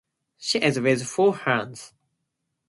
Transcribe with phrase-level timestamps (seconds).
[0.39, 1.93] She is with four hands.